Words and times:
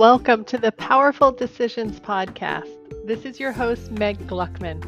Welcome 0.00 0.46
to 0.46 0.56
the 0.56 0.72
Powerful 0.72 1.30
Decisions 1.30 2.00
Podcast. 2.00 2.74
This 3.06 3.26
is 3.26 3.38
your 3.38 3.52
host, 3.52 3.90
Meg 3.90 4.16
Gluckman. 4.26 4.80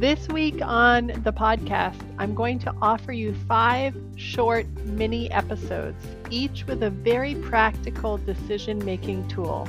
This 0.00 0.28
week 0.28 0.62
on 0.62 1.08
the 1.24 1.32
podcast, 1.32 2.00
I'm 2.16 2.32
going 2.32 2.60
to 2.60 2.72
offer 2.80 3.10
you 3.10 3.34
five 3.48 3.96
short 4.14 4.68
mini 4.84 5.28
episodes, 5.32 6.06
each 6.30 6.64
with 6.68 6.80
a 6.84 6.90
very 6.90 7.34
practical 7.34 8.18
decision 8.18 8.84
making 8.84 9.26
tool. 9.26 9.66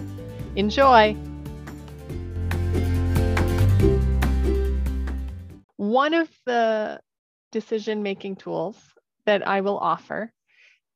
Enjoy! 0.56 1.14
One 5.78 6.14
of 6.14 6.30
the 6.46 7.02
decision 7.52 8.04
making 8.04 8.36
tools 8.36 8.78
that 9.26 9.48
I 9.48 9.62
will 9.62 9.80
offer 9.80 10.32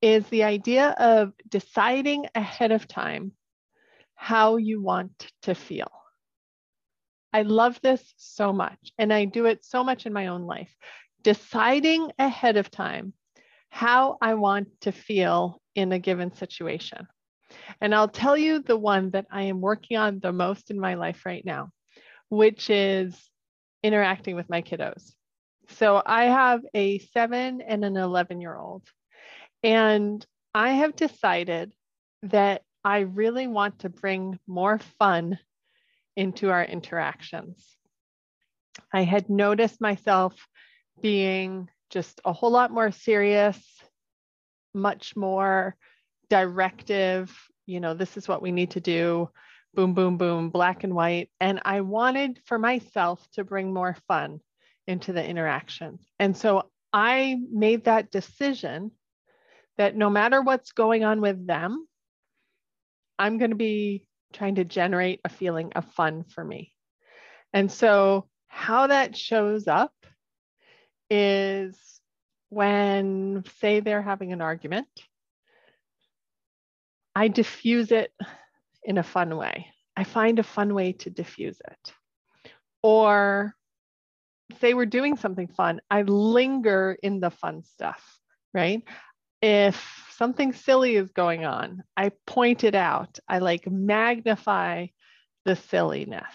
is 0.04 0.27
the 0.27 0.44
idea 0.44 0.90
of 1.00 1.34
deciding 1.50 2.27
ahead 2.36 2.72
of 2.72 2.88
time 2.88 3.32
how 4.17 4.57
you 4.57 4.81
want 4.81 5.31
to 5.44 5.55
feel. 5.55 5.91
I 7.31 7.44
love 7.44 7.80
this 7.81 8.13
so 8.17 8.52
much, 8.52 8.91
and 8.98 9.13
I 9.13 9.25
do 9.25 9.45
it 9.45 9.63
so 9.63 9.84
much 9.84 10.05
in 10.05 10.12
my 10.12 10.27
own 10.27 10.41
life. 10.41 10.75
Deciding 11.23 12.12
ahead 12.20 12.58
of 12.58 12.72
time 12.72 13.13
how 13.70 14.17
I 14.22 14.34
want 14.34 14.70
to 14.81 14.91
feel 14.91 15.61
in 15.75 15.91
a 15.91 15.99
given 15.99 16.34
situation. 16.34 17.08
And 17.80 17.94
I'll 17.94 18.08
tell 18.08 18.35
you 18.35 18.59
the 18.59 18.77
one 18.77 19.11
that 19.11 19.27
I 19.31 19.44
am 19.44 19.61
working 19.61 19.98
on 19.98 20.20
the 20.20 20.34
most 20.34 20.72
in 20.72 20.80
my 20.80 20.95
life 20.95 21.25
right 21.25 21.45
now, 21.45 21.70
which 22.30 22.70
is 22.70 23.30
interacting 23.84 24.36
with 24.36 24.49
my 24.49 24.61
kiddos. 24.61 25.13
So 25.70 26.02
I 26.05 26.25
have 26.25 26.61
a 26.73 26.99
seven 26.99 27.61
and 27.61 27.86
an 27.86 27.97
11 27.97 28.41
year 28.41 28.55
old, 28.55 28.84
and 29.63 30.25
I 30.55 30.72
have 30.72 30.95
decided 30.95 31.73
that 32.23 32.64
I 32.88 32.99
really 32.99 33.47
want 33.47 33.80
to 33.80 33.89
bring 33.89 34.39
more 34.47 34.80
fun 34.97 35.39
into 36.16 36.49
our 36.52 36.63
interactions. 36.63 37.75
I 38.93 39.03
had 39.03 39.30
noticed 39.30 39.81
myself 39.81 40.33
being 41.02 41.67
just 41.89 42.21
a 42.23 42.31
whole 42.31 42.49
lot 42.49 42.71
more 42.71 42.91
serious, 42.91 43.61
much 44.73 45.17
more 45.17 45.75
directive. 46.30 47.38
You 47.65 47.81
know, 47.81 47.93
this 47.93 48.15
is 48.15 48.25
what 48.25 48.41
we 48.41 48.53
need 48.53 48.71
to 48.71 48.80
do 48.80 49.31
boom, 49.73 49.93
boom, 49.93 50.17
boom, 50.17 50.49
black 50.49 50.85
and 50.85 50.95
white. 50.95 51.30
And 51.41 51.59
I 51.65 51.81
wanted 51.81 52.39
for 52.45 52.58
myself 52.58 53.21
to 53.33 53.43
bring 53.43 53.73
more 53.73 53.97
fun 54.08 54.39
into 54.88 55.11
the 55.11 55.23
interactions. 55.23 55.99
And 56.19 56.38
so 56.38 56.71
I 56.93 57.38
made 57.52 57.83
that 57.83 58.11
decision 58.11 58.91
that 59.77 59.97
no 59.97 60.09
matter 60.09 60.41
what's 60.41 60.71
going 60.71 61.03
on 61.03 61.19
with 61.19 61.45
them, 61.45 61.85
I'm 63.20 63.38
going 63.38 63.52
to 63.52 63.58
be 63.58 64.06
trying 64.34 64.56
to 64.56 64.66
generate 64.66 65.22
a 65.23 65.30
feeling 65.30 65.72
of 65.76 65.86
fun 65.94 66.23
for 66.23 66.44
me. 66.44 66.73
And 67.54 67.72
so, 67.72 68.28
how 68.48 68.88
that 68.88 69.16
shows 69.16 69.68
up 69.68 69.94
is 71.10 71.78
when, 72.50 73.44
say, 73.60 73.80
they're 73.80 74.02
having 74.02 74.34
an 74.34 74.42
argument, 74.42 74.88
I 77.16 77.28
diffuse 77.30 77.92
it 77.92 78.12
in 78.84 78.98
a 78.98 79.04
fun 79.04 79.36
way. 79.38 79.68
I 79.95 80.04
find 80.04 80.40
a 80.40 80.44
fun 80.44 80.73
way 80.73 80.94
to 80.94 81.10
diffuse 81.10 81.60
it. 81.60 81.94
Or, 82.84 83.54
say, 84.60 84.73
we're 84.73 84.86
doing 84.86 85.18
something 85.18 85.48
fun, 85.48 85.82
I 85.90 86.04
linger 86.04 86.98
in 87.02 87.20
the 87.20 87.32
fun 87.32 87.64
stuff, 87.64 88.20
right? 88.54 88.84
If 89.41 90.05
something 90.16 90.53
silly 90.53 90.95
is 90.95 91.11
going 91.11 91.45
on, 91.45 91.83
I 91.95 92.11
point 92.25 92.63
it 92.63 92.75
out. 92.75 93.19
I 93.27 93.39
like 93.39 93.69
magnify 93.69 94.88
the 95.45 95.55
silliness, 95.55 96.33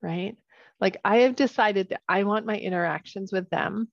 right? 0.00 0.36
Like 0.80 0.96
I 1.04 1.18
have 1.18 1.36
decided 1.36 1.90
that 1.90 2.02
I 2.08 2.24
want 2.24 2.46
my 2.46 2.56
interactions 2.56 3.32
with 3.32 3.50
them 3.50 3.88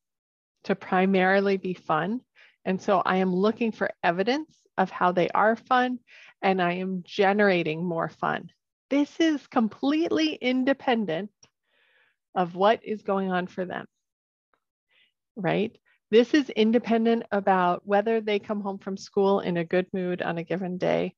to 0.65 0.75
primarily 0.75 1.57
be 1.57 1.73
fun. 1.73 2.21
And 2.63 2.81
so 2.81 3.01
I 3.05 3.17
am 3.17 3.33
looking 3.33 3.71
for 3.71 3.91
evidence 4.03 4.55
of 4.77 4.89
how 4.89 5.11
they 5.11 5.29
are 5.29 5.55
fun 5.55 5.99
and 6.41 6.61
I 6.61 6.73
am 6.73 7.03
generating 7.05 7.83
more 7.83 8.09
fun. 8.09 8.49
This 8.89 9.19
is 9.19 9.45
completely 9.47 10.33
independent 10.33 11.31
of 12.35 12.55
what 12.55 12.81
is 12.83 13.01
going 13.01 13.31
on 13.31 13.47
for 13.47 13.65
them, 13.65 13.85
right? 15.35 15.75
This 16.11 16.33
is 16.33 16.49
independent 16.51 17.23
about 17.31 17.81
whether 17.85 18.21
they 18.21 18.39
come 18.39 18.61
home 18.61 18.77
from 18.77 18.97
school 18.97 19.39
in 19.39 19.57
a 19.57 19.65
good 19.65 19.87
mood 19.93 20.21
on 20.21 20.37
a 20.37 20.43
given 20.43 20.77
day. 20.77 21.15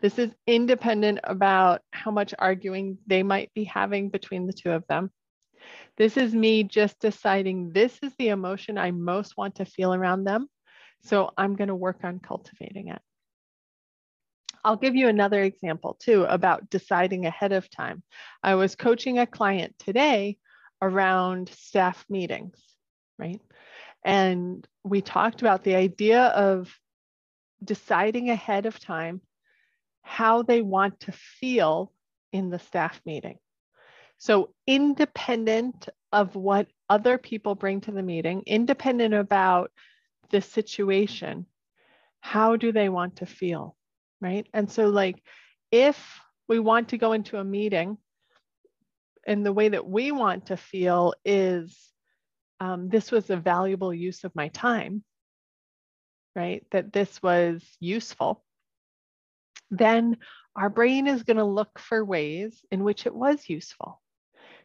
This 0.00 0.18
is 0.18 0.30
independent 0.46 1.20
about 1.24 1.82
how 1.92 2.10
much 2.10 2.34
arguing 2.38 2.98
they 3.06 3.22
might 3.22 3.52
be 3.54 3.64
having 3.64 4.08
between 4.08 4.46
the 4.46 4.52
two 4.52 4.70
of 4.70 4.86
them. 4.88 5.10
This 5.96 6.16
is 6.16 6.34
me 6.34 6.64
just 6.64 6.98
deciding 6.98 7.72
this 7.72 7.98
is 8.02 8.12
the 8.18 8.28
emotion 8.28 8.78
I 8.78 8.90
most 8.90 9.36
want 9.36 9.56
to 9.56 9.64
feel 9.64 9.92
around 9.92 10.24
them. 10.24 10.48
So 11.04 11.30
I'm 11.36 11.54
going 11.54 11.68
to 11.68 11.74
work 11.74 12.00
on 12.04 12.18
cultivating 12.18 12.88
it. 12.88 13.00
I'll 14.64 14.76
give 14.76 14.94
you 14.94 15.08
another 15.08 15.42
example 15.42 15.96
too 16.00 16.24
about 16.24 16.70
deciding 16.70 17.26
ahead 17.26 17.52
of 17.52 17.68
time. 17.68 18.02
I 18.42 18.54
was 18.54 18.76
coaching 18.76 19.18
a 19.18 19.26
client 19.26 19.74
today 19.78 20.38
around 20.80 21.48
staff 21.48 22.04
meetings, 22.08 22.58
right? 23.18 23.40
And 24.04 24.66
we 24.84 25.00
talked 25.00 25.40
about 25.40 25.64
the 25.64 25.74
idea 25.74 26.24
of 26.26 26.74
deciding 27.62 28.30
ahead 28.30 28.66
of 28.66 28.80
time 28.80 29.20
how 30.02 30.42
they 30.42 30.62
want 30.62 31.00
to 31.00 31.12
feel 31.12 31.92
in 32.32 32.50
the 32.50 32.58
staff 32.58 33.00
meeting. 33.06 33.38
So, 34.18 34.54
independent 34.66 35.88
of 36.12 36.36
what 36.36 36.68
other 36.88 37.18
people 37.18 37.54
bring 37.54 37.80
to 37.82 37.92
the 37.92 38.02
meeting, 38.02 38.42
independent 38.46 39.14
about 39.14 39.70
the 40.30 40.40
situation, 40.40 41.46
how 42.20 42.56
do 42.56 42.72
they 42.72 42.88
want 42.88 43.16
to 43.16 43.26
feel? 43.26 43.76
Right. 44.20 44.46
And 44.52 44.70
so, 44.70 44.88
like, 44.88 45.22
if 45.70 46.20
we 46.48 46.58
want 46.58 46.90
to 46.90 46.98
go 46.98 47.12
into 47.12 47.38
a 47.38 47.44
meeting 47.44 47.98
and 49.26 49.44
the 49.44 49.52
way 49.52 49.68
that 49.68 49.86
we 49.86 50.12
want 50.12 50.46
to 50.46 50.56
feel 50.56 51.14
is 51.24 51.91
um, 52.62 52.88
this 52.88 53.10
was 53.10 53.28
a 53.28 53.36
valuable 53.36 53.92
use 53.92 54.22
of 54.22 54.36
my 54.36 54.46
time, 54.46 55.02
right? 56.36 56.64
That 56.70 56.92
this 56.92 57.20
was 57.20 57.60
useful, 57.80 58.44
then 59.72 60.18
our 60.54 60.70
brain 60.70 61.08
is 61.08 61.24
going 61.24 61.38
to 61.38 61.44
look 61.44 61.80
for 61.80 62.04
ways 62.04 62.64
in 62.70 62.84
which 62.84 63.04
it 63.04 63.14
was 63.14 63.48
useful. 63.48 64.00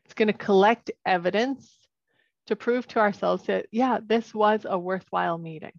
It's 0.06 0.14
going 0.14 0.28
to 0.28 0.34
collect 0.34 0.92
evidence 1.08 1.76
to 2.46 2.56
prove 2.56 2.88
to 2.90 3.00
ourselves 3.00 3.48
that, 3.48 3.66
yeah, 3.72 3.98
this 4.06 4.32
was 4.32 4.68
a 4.70 4.78
worthwhile 4.78 5.40
meeting. 5.40 5.74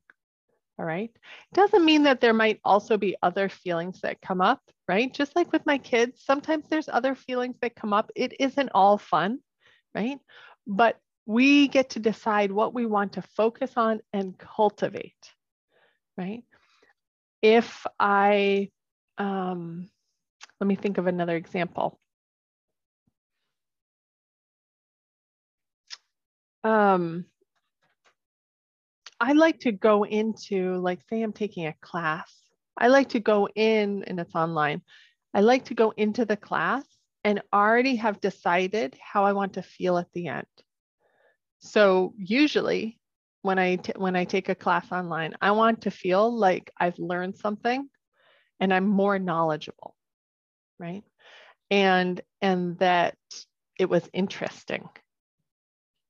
All 0.76 0.86
right. 0.86 1.10
It 1.14 1.54
doesn't 1.54 1.84
mean 1.84 2.02
that 2.02 2.20
there 2.20 2.34
might 2.34 2.58
also 2.64 2.96
be 2.96 3.16
other 3.22 3.48
feelings 3.48 4.00
that 4.00 4.20
come 4.20 4.40
up, 4.40 4.60
right? 4.88 5.14
Just 5.14 5.36
like 5.36 5.52
with 5.52 5.64
my 5.66 5.78
kids, 5.78 6.24
sometimes 6.24 6.64
there's 6.68 6.88
other 6.88 7.14
feelings 7.14 7.58
that 7.62 7.76
come 7.76 7.92
up. 7.92 8.10
It 8.16 8.34
isn't 8.40 8.70
all 8.74 8.98
fun, 8.98 9.38
right? 9.94 10.18
But 10.66 10.98
we 11.28 11.68
get 11.68 11.90
to 11.90 12.00
decide 12.00 12.50
what 12.50 12.72
we 12.72 12.86
want 12.86 13.12
to 13.12 13.22
focus 13.22 13.72
on 13.76 14.00
and 14.14 14.38
cultivate, 14.38 15.34
right? 16.16 16.42
If 17.42 17.86
I, 18.00 18.70
um, 19.18 19.90
let 20.58 20.66
me 20.66 20.74
think 20.74 20.96
of 20.96 21.06
another 21.06 21.36
example. 21.36 22.00
Um, 26.64 27.26
I 29.20 29.34
like 29.34 29.60
to 29.60 29.72
go 29.72 30.04
into, 30.06 30.78
like, 30.78 31.00
say 31.10 31.20
I'm 31.20 31.34
taking 31.34 31.66
a 31.66 31.74
class. 31.82 32.32
I 32.78 32.88
like 32.88 33.10
to 33.10 33.20
go 33.20 33.48
in, 33.54 34.02
and 34.04 34.18
it's 34.18 34.34
online. 34.34 34.80
I 35.34 35.42
like 35.42 35.66
to 35.66 35.74
go 35.74 35.90
into 35.90 36.24
the 36.24 36.38
class 36.38 36.86
and 37.22 37.42
already 37.52 37.96
have 37.96 38.18
decided 38.18 38.96
how 38.98 39.26
I 39.26 39.34
want 39.34 39.52
to 39.52 39.62
feel 39.62 39.98
at 39.98 40.10
the 40.14 40.28
end. 40.28 40.46
So 41.58 42.14
usually 42.16 42.98
when 43.42 43.58
I 43.58 43.76
t- 43.76 43.92
when 43.96 44.16
I 44.16 44.24
take 44.24 44.48
a 44.48 44.54
class 44.54 44.90
online, 44.92 45.34
I 45.40 45.52
want 45.52 45.82
to 45.82 45.90
feel 45.90 46.30
like 46.36 46.70
I've 46.78 46.98
learned 46.98 47.36
something 47.36 47.88
and 48.60 48.72
I'm 48.72 48.86
more 48.86 49.18
knowledgeable, 49.18 49.94
right? 50.78 51.04
And 51.70 52.20
and 52.40 52.78
that 52.78 53.16
it 53.78 53.88
was 53.88 54.08
interesting. 54.12 54.88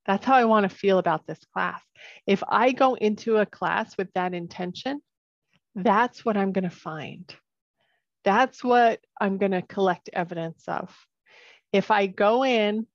That's 0.06 0.24
how 0.24 0.34
I 0.34 0.46
want 0.46 0.68
to 0.68 0.74
feel 0.74 0.98
about 0.98 1.26
this 1.26 1.40
class. 1.52 1.82
If 2.26 2.42
I 2.48 2.72
go 2.72 2.94
into 2.94 3.36
a 3.36 3.46
class 3.46 3.96
with 3.98 4.08
that 4.14 4.32
intention, 4.32 5.02
that's 5.74 6.24
what 6.24 6.36
I'm 6.36 6.52
going 6.52 6.68
to 6.68 6.70
find. 6.70 7.32
That's 8.24 8.64
what 8.64 9.00
I'm 9.20 9.36
going 9.36 9.52
to 9.52 9.62
collect 9.62 10.08
evidence 10.12 10.64
of. 10.66 10.94
If 11.72 11.90
I 11.90 12.06
go 12.06 12.44
in 12.44 12.86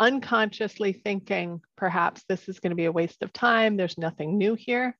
unconsciously 0.00 0.92
thinking, 0.92 1.60
perhaps 1.76 2.24
this 2.28 2.48
is 2.48 2.60
going 2.60 2.70
to 2.70 2.76
be 2.76 2.86
a 2.86 2.92
waste 2.92 3.22
of 3.22 3.32
time, 3.32 3.76
there's 3.76 3.98
nothing 3.98 4.38
new 4.38 4.54
here, 4.54 4.96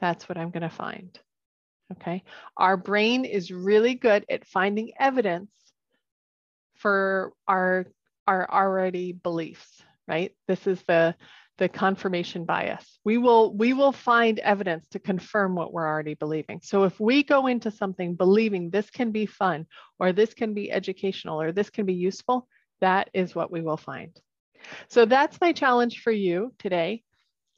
that's 0.00 0.28
what 0.28 0.38
I'm 0.38 0.50
going 0.50 0.62
to 0.62 0.68
find. 0.68 1.18
Okay. 1.92 2.22
Our 2.56 2.76
brain 2.76 3.24
is 3.24 3.50
really 3.50 3.94
good 3.94 4.24
at 4.30 4.46
finding 4.46 4.92
evidence 4.98 5.50
for 6.76 7.32
our, 7.46 7.86
our 8.26 8.50
already 8.50 9.12
beliefs, 9.12 9.82
right? 10.08 10.34
This 10.48 10.66
is 10.66 10.82
the, 10.88 11.14
the 11.58 11.68
confirmation 11.68 12.44
bias. 12.44 12.98
We 13.04 13.18
will, 13.18 13.54
we 13.54 13.74
will 13.74 13.92
find 13.92 14.38
evidence 14.38 14.88
to 14.88 14.98
confirm 14.98 15.54
what 15.54 15.72
we're 15.72 15.86
already 15.86 16.14
believing. 16.14 16.60
So 16.62 16.84
if 16.84 16.98
we 16.98 17.22
go 17.22 17.46
into 17.46 17.70
something 17.70 18.14
believing 18.14 18.70
this 18.70 18.88
can 18.90 19.12
be 19.12 19.26
fun, 19.26 19.66
or 19.98 20.12
this 20.12 20.34
can 20.34 20.54
be 20.54 20.72
educational, 20.72 21.40
or 21.40 21.52
this 21.52 21.70
can 21.70 21.84
be 21.84 21.94
useful, 21.94 22.48
that 22.80 23.10
is 23.12 23.34
what 23.34 23.52
we 23.52 23.60
will 23.60 23.76
find. 23.76 24.18
So 24.88 25.04
that's 25.04 25.40
my 25.40 25.52
challenge 25.52 26.00
for 26.00 26.12
you 26.12 26.52
today. 26.58 27.02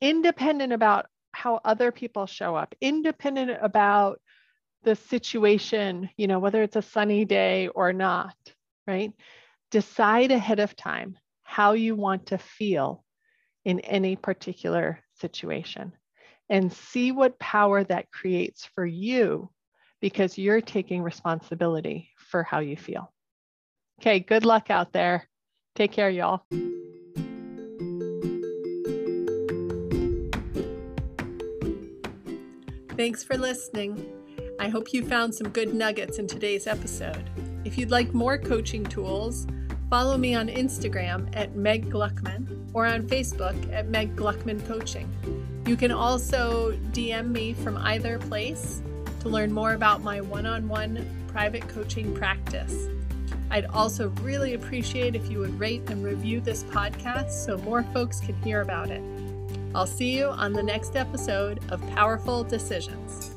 Independent 0.01 0.73
about 0.73 1.07
how 1.33 1.61
other 1.65 1.91
people 1.91 2.27
show 2.27 2.55
up, 2.55 2.75
independent 2.81 3.59
about 3.61 4.21
the 4.85 4.95
situation, 4.95 6.11
you 6.17 6.27
know, 6.27 6.39
whether 6.39 6.63
it's 6.63 6.77
a 6.77 6.83
sunny 6.83 7.25
day 7.25 7.69
or 7.69 7.93
not, 7.93 8.37
right? 8.87 9.13
Decide 9.71 10.31
ahead 10.31 10.61
of 10.61 10.77
time 10.77 11.17
how 11.43 11.73
you 11.73 11.95
want 11.95 12.27
to 12.27 12.39
feel 12.39 13.05
in 13.65 13.81
any 13.81 14.17
particular 14.17 15.01
situation 15.15 15.93
and 16.51 16.73
see 16.73 17.13
what 17.13 17.39
power 17.39 17.83
that 17.85 18.11
creates 18.11 18.67
for 18.75 18.85
you 18.85 19.51
because 20.01 20.37
you're 20.37 20.61
taking 20.61 21.03
responsibility 21.03 22.11
for 22.19 22.43
how 22.43 22.59
you 22.59 22.77
feel. 22.77 23.13
Okay, 24.01 24.21
good 24.21 24.45
luck 24.45 24.71
out 24.71 24.93
there. 24.93 25.27
Take 25.75 25.93
care, 25.93 26.11
y'all. 26.11 26.43
Thanks 32.97 33.25
for 33.25 33.37
listening. 33.37 34.13
I 34.61 34.69
hope 34.69 34.93
you 34.93 35.05
found 35.05 35.35
some 35.35 35.49
good 35.49 35.75
nuggets 35.75 36.19
in 36.19 36.29
today's 36.29 36.69
episode. 36.69 37.29
If 37.65 37.77
you'd 37.77 37.91
like 37.91 38.15
more 38.15 38.39
coaching 38.39 38.85
tools, 38.85 39.49
follow 39.91 40.17
me 40.17 40.37
on 40.37 40.47
Instagram 40.47 41.29
at 41.35 41.57
Meg 41.57 41.91
Gluckman 41.91 42.71
or 42.73 42.87
on 42.87 43.09
Facebook 43.09 43.57
at 43.73 43.89
Meg 43.89 44.15
Gluckman 44.15 44.65
Coaching. 44.69 45.11
You 45.67 45.77
can 45.77 45.91
also 45.91 46.79
DM 46.93 47.33
me 47.33 47.53
from 47.53 47.79
either 47.79 48.21
place 48.21 48.81
to 49.21 49.29
learn 49.29 49.53
more 49.53 49.73
about 49.73 50.05
my 50.05 50.21
one 50.21 50.47
on 50.47 50.69
one 50.69 51.05
private 51.27 51.67
coaching 51.69 52.15
practice. 52.15 52.87
I'd 53.51 53.67
also 53.67 54.11
really 54.23 54.55
appreciate 54.55 55.17
if 55.17 55.29
you 55.29 55.41
would 55.41 55.59
rate 55.59 55.83
and 55.91 56.05
review 56.05 56.41
this 56.41 56.63
podcast 56.63 57.31
so 57.31 57.59
more 57.59 57.83
folks 57.93 58.21
can 58.21 58.41
hear 58.43 58.61
about 58.61 58.91
it. 58.91 59.03
I'll 59.75 59.87
see 59.87 60.17
you 60.17 60.27
on 60.27 60.53
the 60.53 60.63
next 60.63 60.97
episode 60.97 61.61
of 61.71 61.81
Powerful 61.91 62.45
Decisions. 62.45 63.34